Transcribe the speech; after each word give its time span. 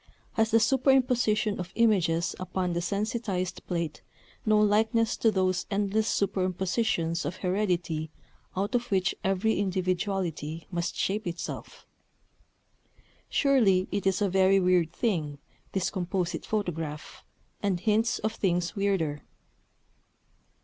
Has 0.33 0.49
the 0.49 0.57
superimposition 0.59 1.59
of 1.59 1.71
images 1.75 2.33
upon 2.39 2.73
the 2.73 2.81
sensitized 2.81 3.61
plate 3.67 4.01
no 4.47 4.57
likeness 4.59 5.15
to 5.17 5.29
those 5.29 5.67
endless 5.69 6.07
superimpositions 6.07 7.23
of 7.23 7.35
heredity 7.35 8.09
out 8.57 8.73
of 8.73 8.89
which 8.89 9.13
every 9.23 9.59
individuality 9.59 10.65
must 10.71 10.95
shape 10.95 11.27
itself?... 11.27 11.85
Surely 13.29 13.87
it 13.91 14.07
is 14.07 14.23
a 14.23 14.27
very 14.31 14.59
weird 14.59 14.91
thing, 14.91 15.37
this 15.73 15.91
Composite 15.91 16.47
Photograph, 16.47 17.23
and 17.61 17.79
hints 17.81 18.17
of 18.17 18.33
things 18.33 18.75
weirder. 18.75 19.21